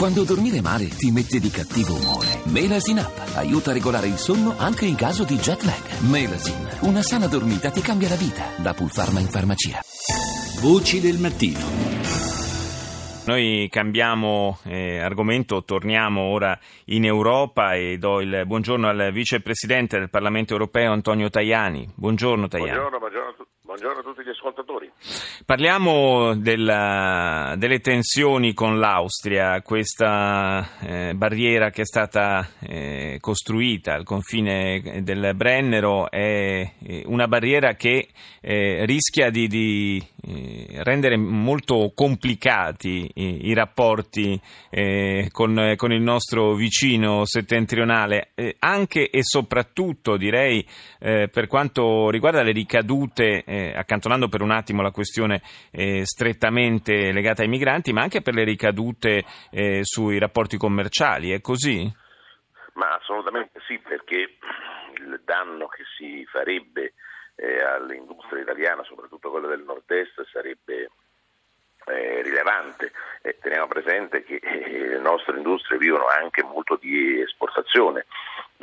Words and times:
Quando 0.00 0.24
dormire 0.24 0.62
male 0.62 0.88
ti 0.88 1.10
mette 1.10 1.38
di 1.38 1.50
cattivo 1.50 1.92
umore. 1.92 2.40
Melasin 2.44 3.04
Up 3.04 3.36
aiuta 3.36 3.68
a 3.68 3.74
regolare 3.74 4.06
il 4.06 4.16
sonno 4.16 4.54
anche 4.56 4.86
in 4.86 4.96
caso 4.96 5.24
di 5.24 5.36
jet 5.36 5.60
lag. 5.60 6.00
Melasin, 6.08 6.88
una 6.88 7.02
sana 7.02 7.26
dormita 7.26 7.68
ti 7.68 7.82
cambia 7.82 8.08
la 8.08 8.14
vita. 8.14 8.44
Da 8.56 8.72
Pulpharma 8.72 9.20
in 9.20 9.26
farmacia. 9.26 9.78
Voci 10.62 11.00
del 11.00 11.18
mattino. 11.18 11.60
Noi 13.26 13.68
cambiamo 13.68 14.56
eh, 14.64 15.00
argomento, 15.00 15.64
torniamo 15.64 16.22
ora 16.22 16.58
in 16.86 17.04
Europa 17.04 17.74
e 17.74 17.98
do 17.98 18.22
il 18.22 18.44
buongiorno 18.46 18.88
al 18.88 19.10
vicepresidente 19.12 19.98
del 19.98 20.08
Parlamento 20.08 20.54
europeo 20.54 20.92
Antonio 20.92 21.28
Tajani. 21.28 21.86
Buongiorno 21.94 22.48
Tajani. 22.48 22.70
Buongiorno, 22.70 22.98
buongiorno 22.98 23.28
a 23.28 23.32
tutti. 23.34 23.49
Buongiorno 23.70 24.00
a 24.00 24.02
tutti 24.02 24.24
gli 24.24 24.30
ascoltatori. 24.30 24.90
Parliamo 25.46 26.34
della, 26.34 27.54
delle 27.56 27.78
tensioni 27.78 28.52
con 28.52 28.80
l'Austria, 28.80 29.62
questa 29.62 30.80
eh, 30.80 31.14
barriera 31.14 31.70
che 31.70 31.82
è 31.82 31.86
stata 31.86 32.48
eh, 32.58 33.18
costruita 33.20 33.94
al 33.94 34.02
confine 34.02 35.02
del 35.04 35.36
Brennero 35.36 36.10
è 36.10 36.68
una 37.04 37.28
barriera 37.28 37.74
che 37.74 38.08
eh, 38.40 38.84
rischia 38.86 39.30
di, 39.30 39.46
di 39.46 40.04
eh, 40.22 40.82
rendere 40.82 41.16
molto 41.16 41.92
complicati 41.94 43.08
i, 43.14 43.48
i 43.48 43.54
rapporti 43.54 44.40
eh, 44.68 45.28
con, 45.30 45.74
con, 45.76 45.92
il 45.92 46.02
nostro 46.02 46.54
vicino 46.54 47.24
settentrionale, 47.24 48.30
eh, 48.34 48.56
anche 48.58 49.10
e 49.10 49.20
soprattutto 49.22 50.16
direi 50.16 50.66
per 50.98 51.46
quanto 51.46 52.10
riguarda 52.10 52.42
le 52.42 52.52
ricadute 52.52 53.42
eh, 53.60 53.72
accantonando 53.76 54.28
per 54.28 54.42
un 54.42 54.50
attimo 54.50 54.82
la 54.82 54.90
questione 54.90 55.42
eh, 55.70 56.04
strettamente 56.04 57.12
legata 57.12 57.42
ai 57.42 57.48
migranti, 57.48 57.92
ma 57.92 58.02
anche 58.02 58.22
per 58.22 58.34
le 58.34 58.44
ricadute 58.44 59.24
eh, 59.50 59.80
sui 59.82 60.18
rapporti 60.18 60.56
commerciali, 60.56 61.32
è 61.32 61.40
così? 61.40 61.90
Ma 62.74 62.94
assolutamente 62.94 63.60
sì, 63.66 63.78
perché 63.78 64.36
il 64.96 65.20
danno 65.24 65.66
che 65.68 65.82
si 65.96 66.24
farebbe 66.26 66.94
eh, 67.36 67.62
all'industria 67.62 68.42
italiana, 68.42 68.82
soprattutto 68.84 69.30
quella 69.30 69.48
del 69.48 69.64
nord-est, 69.64 70.26
sarebbe 70.32 70.90
eh, 71.86 72.22
rilevante. 72.22 72.92
Eh, 73.22 73.36
teniamo 73.40 73.66
presente 73.66 74.22
che 74.22 74.40
eh, 74.42 74.88
le 74.88 74.98
nostre 74.98 75.36
industrie 75.36 75.78
vivono 75.78 76.06
anche 76.06 76.42
molto 76.42 76.76
di 76.76 77.20
esportazione, 77.20 78.06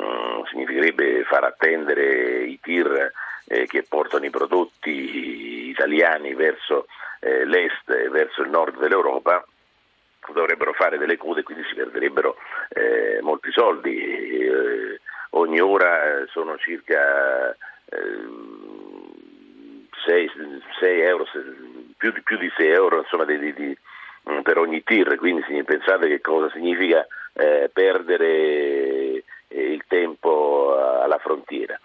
mm, 0.02 0.42
significherebbe 0.50 1.24
far 1.24 1.44
attendere 1.44 2.44
i 2.44 2.58
tir 2.60 3.12
eh, 3.46 3.66
che 3.66 3.84
portano 3.88 4.24
i 4.24 4.30
prodotti 4.30 5.68
italiani 5.68 6.34
verso 6.34 6.86
eh, 7.20 7.44
l'est 7.44 7.88
e 7.90 8.08
verso 8.08 8.42
il 8.42 8.50
nord 8.50 8.78
dell'Europa 8.78 9.44
dovrebbero 10.32 10.72
fare 10.72 10.98
delle 10.98 11.16
code 11.16 11.40
e 11.40 11.42
quindi 11.42 11.64
si 11.64 11.74
perderebbero 11.74 12.36
eh, 12.70 13.18
molti 13.22 13.50
soldi. 13.50 13.98
Eh, 13.98 15.00
ogni 15.30 15.60
ora 15.60 16.24
sono 16.30 16.56
circa 16.58 17.56
6, 20.08 20.30
6 20.80 21.00
euro, 21.00 21.26
più, 21.96 22.12
di 22.38 22.50
6 22.56 22.68
euro 22.68 22.98
insomma, 23.00 23.24
di, 23.24 23.52
di, 23.52 23.76
mm, 24.30 24.40
per 24.40 24.58
ogni 24.58 24.82
tir, 24.82 25.16
quindi 25.16 25.42
pensate 25.64 26.08
che 26.08 26.20
cosa 26.20 26.50
significa 26.50 27.06
eh, 27.34 27.70
perdere 27.72 28.26
eh, 28.26 28.87
il 29.48 29.84
tempo 29.86 30.76
alla 30.76 31.18
frontiera 31.18 31.78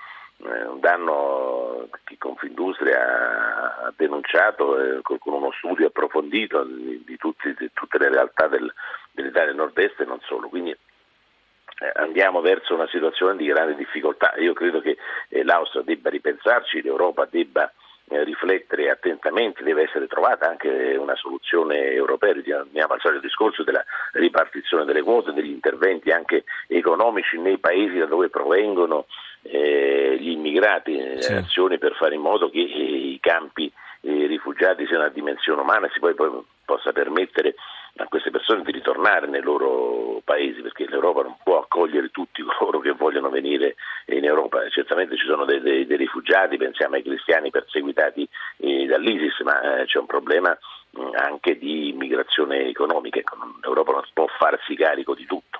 eh, 0.45 0.65
un 0.65 0.79
danno 0.79 1.87
che 2.03 2.17
Confindustria 2.17 3.85
ha 3.85 3.93
denunciato 3.95 4.79
eh, 4.79 5.01
con 5.01 5.19
uno 5.23 5.51
studio 5.51 5.87
approfondito 5.87 6.63
di, 6.63 7.15
tutti, 7.17 7.53
di 7.57 7.69
tutte 7.73 7.97
le 7.97 8.09
realtà 8.09 8.47
del, 8.47 8.71
dell'Italia 9.11 9.47
del 9.47 9.55
nord-est 9.55 9.99
e 10.01 10.05
non 10.05 10.19
solo. 10.21 10.49
Quindi 10.49 10.71
eh, 10.71 11.91
andiamo 11.95 12.41
verso 12.41 12.73
una 12.73 12.87
situazione 12.87 13.37
di 13.37 13.45
grande 13.45 13.75
difficoltà. 13.75 14.33
Io 14.37 14.53
credo 14.53 14.81
che 14.81 14.97
eh, 15.29 15.43
l'Austria 15.43 15.83
debba 15.83 16.09
ripensarci, 16.09 16.81
l'Europa 16.81 17.25
debba 17.29 17.65
eh, 17.65 17.71
riflettere 18.07 18.89
attentamente, 18.89 19.63
deve 19.63 19.83
essere 19.83 20.07
trovata 20.07 20.47
anche 20.47 20.95
una 20.99 21.15
soluzione 21.15 21.91
europea, 21.91 22.33
andiamo 22.59 22.93
al 22.93 22.99
solito 22.99 23.21
discorso 23.21 23.63
della 23.63 23.83
ripartizione 24.13 24.85
delle 24.85 25.01
quote, 25.01 25.33
degli 25.33 25.49
interventi 25.49 26.11
anche 26.11 26.43
economici 26.67 27.39
nei 27.39 27.57
paesi 27.57 27.97
da 27.97 28.05
dove 28.05 28.29
provengono 28.29 29.05
eh, 29.43 30.17
gli 30.19 30.29
immigrati, 30.29 30.97
eh, 30.97 31.21
sì. 31.21 31.33
azioni 31.33 31.77
per 31.77 31.95
fare 31.95 32.15
in 32.15 32.21
modo 32.21 32.49
che 32.49 32.59
i 32.59 33.17
campi 33.21 33.71
rifugiati 34.05 34.85
siano 34.85 35.05
a 35.05 35.09
dimensione 35.09 35.61
umana 35.61 35.87
e 35.87 35.89
si 35.93 35.99
poi, 35.99 36.13
poi 36.13 36.29
possa 36.65 36.91
permettere 36.91 37.55
a 37.97 38.07
queste 38.07 38.31
persone 38.31 38.63
di 38.63 38.71
ritornare 38.71 39.27
nei 39.27 39.41
loro 39.41 40.21
paesi 40.23 40.61
perché 40.61 40.87
l'Europa 40.87 41.21
non 41.21 41.35
può 41.43 41.59
accogliere 41.59 42.09
tutti 42.09 42.41
coloro 42.57 42.79
che 42.79 42.91
vogliono 42.91 43.29
venire 43.29 43.75
in 44.07 44.25
Europa. 44.25 44.67
Certamente 44.69 45.15
ci 45.15 45.25
sono 45.25 45.45
dei, 45.45 45.61
dei, 45.61 45.85
dei 45.85 45.97
rifugiati, 45.97 46.57
pensiamo 46.57 46.95
ai 46.95 47.03
cristiani 47.03 47.51
perseguitati 47.51 48.27
eh, 48.57 48.85
dall'ISIS, 48.85 49.39
ma 49.41 49.81
eh, 49.81 49.85
c'è 49.85 49.99
un 49.99 50.07
problema 50.07 50.57
mm, 50.97 51.13
anche 51.15 51.57
di 51.57 51.89
immigrazione 51.89 52.67
economica. 52.67 53.19
Ecco, 53.19 53.37
L'Europa 53.61 53.91
non 53.91 54.03
può 54.13 54.25
farsi 54.39 54.75
carico 54.75 55.13
di 55.13 55.25
tutto. 55.25 55.52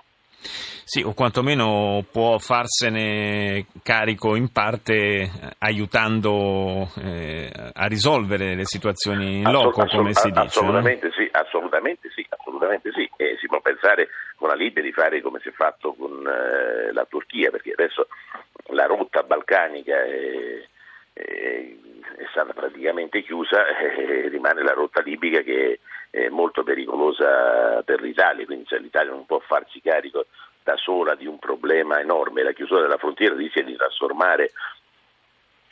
Sì, 0.85 1.01
o 1.01 1.13
quantomeno 1.13 2.03
può 2.11 2.37
farsene 2.37 3.65
carico 3.81 4.35
in 4.35 4.51
parte 4.51 4.93
eh, 4.93 5.29
aiutando 5.59 6.89
eh, 7.01 7.49
a 7.73 7.87
risolvere 7.87 8.53
le 8.55 8.65
situazioni 8.65 9.37
in 9.37 9.51
loco, 9.51 9.81
Assolut- 9.81 9.95
come 9.95 10.13
si 10.13 10.29
dice. 10.29 10.59
Assolutamente 10.59 11.07
no? 11.07 11.13
sì, 11.13 11.29
assolutamente 11.31 12.09
sì, 12.13 12.25
assolutamente 12.29 12.91
sì. 12.91 13.09
E 13.17 13.37
si 13.39 13.47
può 13.47 13.61
pensare 13.61 14.09
con 14.35 14.49
la 14.49 14.55
Libia 14.55 14.83
di 14.83 14.91
fare 14.91 15.21
come 15.21 15.39
si 15.41 15.49
è 15.49 15.53
fatto 15.53 15.93
con 15.93 16.27
eh, 16.27 16.91
la 16.91 17.05
Turchia, 17.05 17.49
perché 17.49 17.71
adesso 17.71 18.07
la 18.67 18.85
rotta 18.85 19.23
balcanica 19.23 19.95
è, 20.03 20.67
è, 21.13 21.73
è 22.17 22.25
stata 22.29 22.53
praticamente 22.53 23.23
chiusa 23.23 23.65
e 23.79 24.27
rimane 24.27 24.63
la 24.63 24.73
rotta 24.73 25.01
libica 25.01 25.41
che 25.41 25.79
è 26.13 26.29
molto 26.29 26.61
pericolosa 26.61 27.81
per 27.81 27.99
l'Italia, 27.99 28.45
quindi 28.45 28.67
se 28.67 28.77
l'Italia 28.77 29.11
non 29.11 29.25
può 29.25 29.39
farsi 29.39 29.81
carico 29.81 30.27
da 30.61 30.77
sola 30.77 31.15
di 31.15 31.25
un 31.25 31.39
problema 31.39 31.99
enorme. 31.99 32.43
La 32.43 32.51
chiusura 32.51 32.81
della 32.81 32.97
frontiera 32.97 33.33
rischia 33.33 33.63
di 33.63 33.75
trasformare 33.75 34.51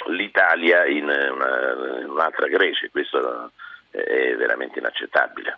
l'Italia 0.07 0.87
in, 0.87 1.03
una, 1.03 1.99
in 2.01 2.09
un'altra 2.09 2.47
Grecia, 2.47 2.87
questo 2.89 3.51
è 3.91 4.35
veramente 4.35 4.79
inaccettabile. 4.79 5.57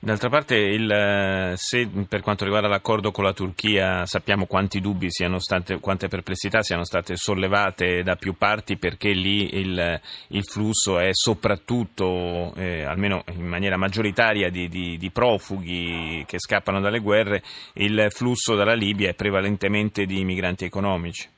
D'altra 0.00 0.28
parte, 0.28 0.56
il, 0.56 1.52
se 1.56 1.88
per 2.08 2.22
quanto 2.22 2.44
riguarda 2.44 2.68
l'accordo 2.68 3.10
con 3.10 3.24
la 3.24 3.32
Turchia 3.32 4.06
sappiamo 4.06 4.46
quanti 4.46 4.80
dubbi 4.80 5.10
siano 5.10 5.38
state, 5.38 5.80
quante 5.80 6.08
perplessità 6.08 6.62
siano 6.62 6.84
state 6.84 7.16
sollevate 7.16 8.02
da 8.02 8.16
più 8.16 8.34
parti 8.34 8.76
perché 8.78 9.10
lì 9.10 9.58
il, 9.58 10.00
il 10.28 10.44
flusso 10.44 10.98
è 10.98 11.10
soprattutto, 11.12 12.54
eh, 12.56 12.84
almeno 12.84 13.24
in 13.32 13.46
maniera 13.46 13.76
maggioritaria, 13.76 14.50
di, 14.50 14.68
di, 14.68 14.96
di, 14.96 15.10
profughi 15.10 16.24
che 16.26 16.38
scappano 16.38 16.80
dalle 16.80 17.00
guerre, 17.00 17.42
il 17.74 18.06
flusso 18.10 18.54
dalla 18.54 18.74
Libia 18.74 19.10
è 19.10 19.14
prevalentemente 19.14 20.06
di 20.06 20.24
migranti 20.24 20.64
economici. 20.64 21.28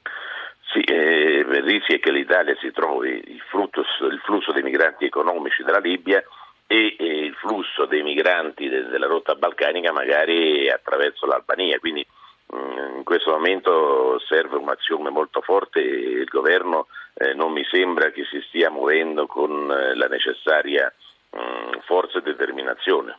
Il 1.53 1.63
rischio 1.63 1.97
è 1.97 2.01
che 2.01 2.13
l'Italia 2.13 2.57
si 2.61 2.71
trovi 2.71 3.11
il, 3.11 3.41
frutto, 3.49 3.81
il 3.81 4.21
flusso 4.25 4.53
dei 4.53 4.63
migranti 4.63 5.05
economici 5.05 5.63
dalla 5.63 5.79
Libia 5.79 6.23
e, 6.67 6.97
il 6.99 7.35
flusso 7.35 7.87
dei 7.87 8.03
migranti 8.03 8.69
de, 8.69 8.87
della 8.87 9.07
rotta 9.07 9.35
balcanica 9.35 9.93
magari 9.93 10.71
attraverso 10.71 11.27
l'Albania. 11.27 11.79
Quindi 11.81 12.07
mm, 12.55 12.99
in 12.99 13.05
questo 13.05 13.33
momento 13.33 14.21
serve 14.21 14.57
un'azione 14.57 15.11
molto 15.11 15.41
forte 15.41 15.81
e 15.81 16.21
il 16.21 16.29
governo 16.29 16.87
eh, 17.15 17.35
non 17.35 17.51
mi 17.53 17.65
sembra 17.65 18.11
che 18.11 18.25
si 18.25 18.41
stia 18.47 18.71
muovendo 18.71 19.27
con 19.27 19.71
eh, 19.73 19.95
la 19.95 20.07
necessaria 20.07 20.93
mm, 21.37 21.81
forza 21.85 22.19
e 22.19 22.23
determinazione. 22.23 23.19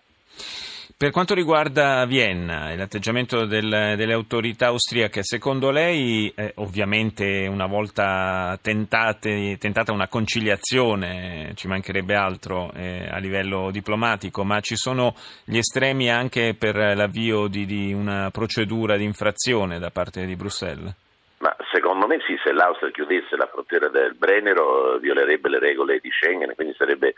Per 1.02 1.10
quanto 1.10 1.34
riguarda 1.34 2.06
Vienna 2.06 2.70
e 2.70 2.78
l'atteggiamento 2.78 3.48
del, 3.48 3.96
delle 3.98 4.14
autorità 4.14 4.68
austriache, 4.68 5.24
secondo 5.24 5.72
lei, 5.72 6.32
eh, 6.36 6.52
ovviamente 6.58 7.48
una 7.50 7.66
volta 7.66 8.56
tentate, 8.62 9.58
tentata 9.60 9.92
una 9.92 10.08
conciliazione, 10.08 11.54
ci 11.56 11.68
mancherebbe 11.68 12.14
altro 12.14 12.72
eh, 12.76 13.10
a 13.10 13.18
livello 13.18 13.72
diplomatico, 13.72 14.44
ma 14.44 14.60
ci 14.60 14.76
sono 14.76 15.16
gli 15.44 15.58
estremi 15.58 16.12
anche 16.12 16.54
per 16.54 16.76
l'avvio 16.76 17.48
di, 17.48 17.66
di 17.66 17.94
una 17.94 18.30
procedura 18.30 18.96
di 18.96 19.04
infrazione 19.04 19.80
da 19.80 19.90
parte 19.90 20.24
di 20.28 20.36
Bruxelles? 20.36 20.96
Ma 21.40 21.56
secondo 21.72 22.06
me 22.06 22.20
sì, 22.28 22.38
se 22.44 22.54
l'Austria 22.54 22.92
chiudesse 22.92 23.36
la 23.38 23.50
frontiera 23.52 23.90
del 23.90 24.14
Brennero 24.14 25.00
violerebbe 25.00 25.50
le 25.50 25.58
regole 25.58 25.98
di 26.00 26.12
Schengen, 26.12 26.54
quindi 26.54 26.76
sarebbe 26.78 27.16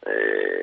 eh, 0.00 0.59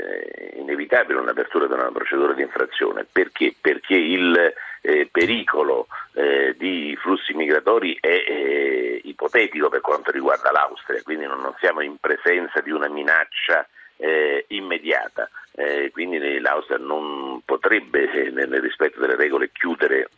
inevitabile 0.97 1.19
un'apertura 1.19 1.67
di 1.67 1.73
una 1.73 1.91
procedura 1.91 2.33
di 2.33 2.41
infrazione. 2.41 3.05
Perché? 3.09 3.53
Perché 3.59 3.95
il 3.95 4.53
eh, 4.81 5.07
pericolo 5.11 5.87
eh, 6.13 6.55
di 6.57 6.97
flussi 6.99 7.33
migratori 7.33 7.97
è 7.99 8.07
eh, 8.07 9.01
ipotetico 9.03 9.69
per 9.69 9.81
quanto 9.81 10.11
riguarda 10.11 10.51
l'Austria, 10.51 11.01
quindi 11.03 11.25
non, 11.25 11.39
non 11.39 11.55
siamo 11.59 11.81
in 11.81 11.97
presenza 11.99 12.61
di 12.61 12.71
una 12.71 12.87
minaccia 12.87 13.67
eh, 13.97 14.45
immediata. 14.49 15.29
eh, 15.57 15.89
quindi 15.91 16.39
l'Austria 16.39 16.77
non 16.77 17.41
potrebbe, 17.43 18.11
eh, 18.11 18.29
nel 18.29 18.61
rispetto 18.61 18.99
delle 18.99 19.15
regole, 19.15 19.51
chiudere 19.51 20.09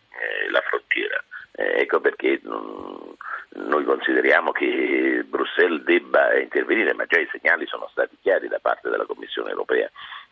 la 0.52 0.62
frontiera. 0.62 1.24
Ecco 1.54 2.02
perché 2.02 2.40
non, 2.44 3.16
noi 3.52 3.84
consideriamo 3.86 4.52
che 4.52 5.24
Bruxelles 5.26 5.84
debba 5.84 6.38
intervenire, 6.38 6.94
ma 6.94 7.06
già 7.06 7.20
i 7.20 7.30
segnali 7.32 7.66
sono 7.68 7.88
stati 7.92 8.18
chiari 8.22 8.48
da 8.48 8.60
parte 8.60 8.90
della 8.90 9.06
Commissione 9.06 9.52
europea, 9.52 9.90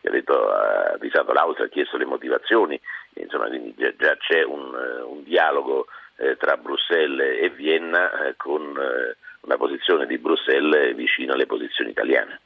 ha, 0.07 0.11
detto, 0.11 0.49
ha 0.49 0.93
avvisato 0.93 1.33
l'Austria, 1.33 1.67
ha 1.67 1.69
chiesto 1.69 1.97
le 1.97 2.05
motivazioni, 2.05 2.79
insomma, 3.13 3.47
quindi 3.47 3.73
già, 3.77 3.93
già 3.95 4.15
c'è 4.17 4.43
un, 4.43 4.73
un 5.05 5.23
dialogo 5.23 5.87
eh, 6.17 6.35
tra 6.37 6.57
Bruxelles 6.57 7.41
e 7.41 7.49
Vienna 7.49 8.27
eh, 8.27 8.35
con 8.35 8.61
eh, 8.77 9.15
una 9.41 9.57
posizione 9.57 10.05
di 10.05 10.17
Bruxelles 10.17 10.95
vicino 10.95 11.33
alle 11.33 11.45
posizioni 11.45 11.91
italiane. 11.91 12.41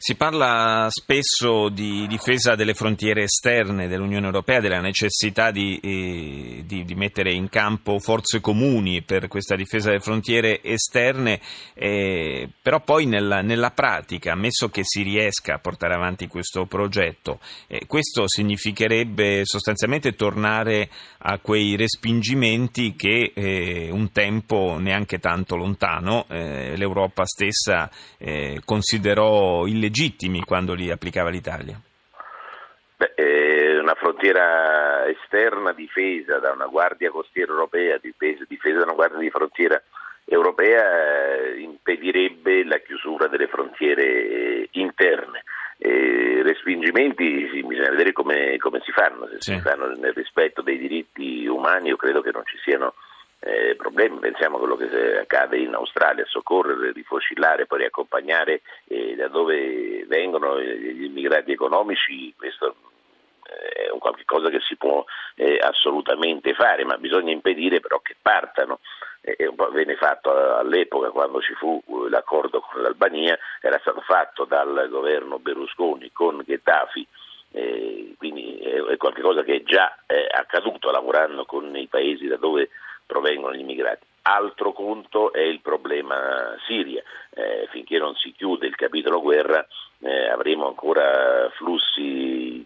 Si 0.00 0.14
parla 0.14 0.86
spesso 0.90 1.68
di 1.68 2.06
difesa 2.06 2.54
delle 2.54 2.72
frontiere 2.72 3.24
esterne 3.24 3.88
dell'Unione 3.88 4.26
Europea, 4.26 4.60
della 4.60 4.80
necessità 4.80 5.50
di, 5.50 5.78
eh, 5.82 6.62
di, 6.64 6.84
di 6.84 6.94
mettere 6.94 7.32
in 7.32 7.48
campo 7.48 7.98
forze 7.98 8.40
comuni 8.40 9.02
per 9.02 9.26
questa 9.26 9.56
difesa 9.56 9.88
delle 9.88 10.00
frontiere 10.00 10.62
esterne, 10.62 11.40
eh, 11.74 12.48
però 12.62 12.80
poi 12.80 13.06
nella, 13.06 13.40
nella, 13.40 13.72
pratica, 13.72 14.32
ammesso 14.32 14.68
che 14.68 14.82
si 14.84 15.02
riesca 15.02 15.54
a 15.54 15.58
portare 15.58 15.94
avanti 15.94 16.28
questo 16.28 16.64
progetto, 16.66 17.40
eh, 17.66 17.86
questo 17.86 18.28
significherebbe 18.28 19.40
sostanzialmente 19.44 20.14
tornare 20.14 20.88
a 21.18 21.38
quei 21.40 21.74
respingimenti 21.74 22.94
che 22.94 23.32
eh, 23.34 23.88
un 23.90 24.12
tempo 24.12 24.76
neanche 24.78 25.18
tanto 25.18 25.56
lontano 25.56 26.24
eh, 26.28 26.76
l'Europa 26.76 27.24
stessa 27.26 27.90
eh, 28.16 28.60
illegittimi 29.66 30.40
quando 30.40 30.74
li 30.74 30.90
applicava 30.90 31.30
l'Italia? 31.30 31.80
Beh, 32.96 33.14
una 33.80 33.94
frontiera 33.94 35.06
esterna 35.06 35.72
difesa 35.72 36.38
da 36.38 36.52
una 36.52 36.66
guardia 36.66 37.10
costiera 37.10 37.52
europea, 37.52 37.98
difesa, 37.98 38.44
difesa 38.46 38.78
da 38.78 38.84
una 38.84 38.92
guardia 38.92 39.18
di 39.18 39.30
frontiera 39.30 39.82
europea 40.26 41.46
eh, 41.46 41.60
impedirebbe 41.60 42.64
la 42.64 42.78
chiusura 42.78 43.28
delle 43.28 43.48
frontiere 43.48 44.04
eh, 44.04 44.68
interne. 44.72 45.42
Eh, 45.78 46.42
respingimenti 46.42 47.48
sì, 47.52 47.62
bisogna 47.64 47.90
vedere 47.90 48.12
come, 48.12 48.56
come 48.58 48.80
si 48.84 48.92
fanno, 48.92 49.26
se 49.28 49.36
sì. 49.38 49.54
si 49.54 49.60
fanno 49.60 49.94
nel 49.94 50.12
rispetto 50.12 50.60
dei 50.60 50.76
diritti 50.76 51.46
umani 51.46 51.88
io 51.88 51.96
credo 51.96 52.20
che 52.20 52.32
non 52.32 52.42
ci 52.44 52.58
siano 52.64 52.94
eh, 53.48 53.76
problemi, 53.76 54.18
pensiamo 54.18 54.56
a 54.56 54.58
quello 54.58 54.76
che 54.76 55.18
accade 55.20 55.56
in 55.56 55.72
Australia, 55.72 56.24
soccorrere, 56.26 56.92
rifocillare, 56.92 57.64
poi 57.66 57.78
riaccompagnare 57.78 58.60
eh, 58.88 59.14
da 59.16 59.28
dove 59.28 60.04
vengono 60.06 60.60
gli 60.60 61.04
immigrati 61.04 61.52
economici, 61.52 62.34
questo 62.36 62.74
eh, 63.44 63.86
è 63.86 63.90
un 63.90 64.00
qualche 64.00 64.24
cosa 64.26 64.50
che 64.50 64.60
si 64.60 64.76
può 64.76 65.02
eh, 65.36 65.58
assolutamente 65.62 66.52
fare, 66.52 66.84
ma 66.84 66.98
bisogna 66.98 67.32
impedire 67.32 67.80
però 67.80 68.00
che 68.00 68.16
partano. 68.20 68.80
Eh, 69.22 69.50
venne 69.72 69.96
fatto 69.96 70.30
all'epoca 70.30 71.10
quando 71.10 71.40
ci 71.40 71.54
fu 71.54 71.82
eh, 71.86 72.10
l'accordo 72.10 72.60
con 72.60 72.82
l'Albania, 72.82 73.38
era 73.62 73.78
stato 73.80 74.02
fatto 74.02 74.44
dal 74.44 74.88
governo 74.90 75.38
Berlusconi 75.38 76.12
con 76.12 76.42
Gheddafi. 76.44 77.06
Eh, 77.50 78.14
quindi 78.18 78.58
è, 78.58 78.96
qualcosa 78.98 79.42
che 79.42 79.56
è 79.56 79.62
già 79.62 79.96
eh, 80.06 80.26
accaduto 80.30 80.90
lavorando 80.90 81.46
con 81.46 81.74
i 81.74 81.86
paesi 81.86 82.26
da 82.26 82.36
dove 82.36 82.68
provengono 83.08 83.54
gli 83.54 83.60
immigrati. 83.60 84.04
Altro 84.22 84.72
conto 84.72 85.32
è 85.32 85.40
il 85.40 85.60
problema 85.60 86.54
Siria. 86.66 87.02
Eh, 87.30 87.66
finché 87.70 87.98
non 87.98 88.14
si 88.14 88.32
chiude 88.32 88.66
il 88.66 88.76
capitolo 88.76 89.22
guerra 89.22 89.66
eh, 90.00 90.28
avremo 90.28 90.66
ancora 90.66 91.50
flussi 91.56 92.64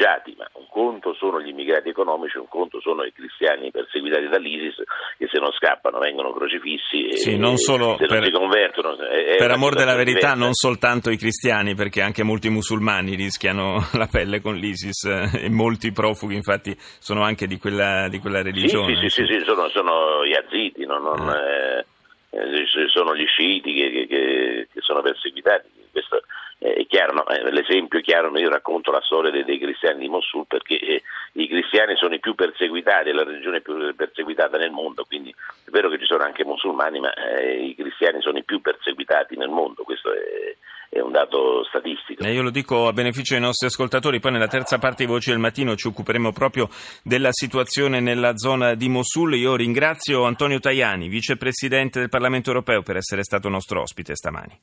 rifugiati, 0.00 0.34
ma 0.36 0.48
un 0.54 0.66
conto 0.68 1.14
sono 1.14 1.40
gli 1.40 1.48
immigrati 1.48 1.90
economici, 1.90 2.38
un 2.38 2.48
conto 2.48 2.80
sono 2.80 3.04
i 3.04 3.12
cristiani 3.12 3.70
perseguitati 3.70 4.28
dall'ISIS 4.28 4.82
che 5.18 5.28
se 5.30 5.38
non 5.38 5.52
scappano 5.52 5.98
vengono 5.98 6.32
crocifissi 6.32 7.12
sì, 7.16 7.32
e 7.32 7.36
non 7.36 7.56
solo 7.56 7.96
se 7.98 8.06
per, 8.06 8.18
non 8.18 8.24
si 8.24 8.30
convertono. 8.30 8.96
È, 8.96 9.36
per 9.36 9.50
amor 9.50 9.74
della 9.74 9.94
verità 9.94 10.32
diversa. 10.32 10.34
non 10.34 10.54
soltanto 10.54 11.10
i 11.10 11.16
cristiani, 11.16 11.74
perché 11.74 12.00
anche 12.00 12.22
molti 12.22 12.48
musulmani 12.48 13.14
rischiano 13.14 13.76
la 13.94 14.08
pelle 14.10 14.40
con 14.40 14.56
l'ISIS 14.56 15.04
eh, 15.04 15.44
e 15.44 15.50
molti 15.50 15.92
profughi 15.92 16.34
infatti 16.34 16.74
sono 16.78 17.22
anche 17.22 17.46
di 17.46 17.58
quella, 17.58 18.08
di 18.08 18.18
quella 18.18 18.42
religione. 18.42 18.96
Sì, 18.96 19.08
sì, 19.08 19.26
sì, 19.26 19.38
sì 19.38 19.44
sono, 19.44 19.68
sono 19.68 20.24
yazidi, 20.24 20.86
non, 20.86 21.02
non, 21.02 21.28
eh. 21.28 21.84
Eh, 22.32 22.88
sono 22.88 23.16
gli 23.16 23.26
sciiti 23.26 23.74
che, 23.74 24.06
che, 24.06 24.68
che 24.72 24.80
sono 24.80 25.02
perseguitati. 25.02 25.68
Questo 25.90 26.22
è 26.58 26.86
chiaro, 26.86 27.12
no? 27.14 27.19
Eh, 27.30 27.50
l'esempio 27.52 28.00
chiaro, 28.00 28.36
io 28.38 28.48
racconto 28.48 28.90
la 28.90 29.00
storia 29.02 29.30
dei, 29.30 29.44
dei 29.44 29.58
cristiani 29.58 30.00
di 30.00 30.08
Mosul 30.08 30.46
perché 30.46 30.78
eh, 30.78 31.02
i 31.32 31.46
cristiani 31.46 31.96
sono 31.96 32.14
i 32.14 32.20
più 32.20 32.34
perseguitati, 32.34 33.10
è 33.10 33.12
la 33.12 33.24
religione 33.24 33.60
più 33.60 33.94
perseguitata 33.94 34.56
nel 34.58 34.70
mondo, 34.72 35.04
quindi 35.04 35.30
è 35.30 35.70
vero 35.70 35.88
che 35.88 35.98
ci 35.98 36.06
sono 36.06 36.24
anche 36.24 36.44
musulmani, 36.44 36.98
ma 36.98 37.12
eh, 37.14 37.66
i 37.66 37.74
cristiani 37.74 38.20
sono 38.20 38.38
i 38.38 38.44
più 38.44 38.60
perseguitati 38.60 39.36
nel 39.36 39.48
mondo, 39.48 39.84
questo 39.84 40.12
è, 40.12 40.56
è 40.88 41.00
un 41.00 41.12
dato 41.12 41.64
statistico. 41.68 42.24
E 42.24 42.32
io 42.32 42.42
lo 42.42 42.50
dico 42.50 42.88
a 42.88 42.92
beneficio 42.92 43.34
dei 43.34 43.42
nostri 43.42 43.68
ascoltatori, 43.68 44.18
poi 44.18 44.32
nella 44.32 44.48
terza 44.48 44.78
parte 44.78 45.04
di 45.04 45.10
Voci 45.10 45.30
del 45.30 45.38
Mattino 45.38 45.76
ci 45.76 45.86
occuperemo 45.86 46.32
proprio 46.32 46.68
della 47.04 47.30
situazione 47.30 48.00
nella 48.00 48.36
zona 48.36 48.74
di 48.74 48.88
Mosul. 48.88 49.36
Io 49.36 49.54
ringrazio 49.54 50.24
Antonio 50.24 50.58
Tajani, 50.58 51.08
vicepresidente 51.08 52.00
del 52.00 52.08
Parlamento 52.08 52.50
europeo, 52.50 52.82
per 52.82 52.96
essere 52.96 53.22
stato 53.22 53.48
nostro 53.48 53.82
ospite 53.82 54.16
stamani. 54.16 54.58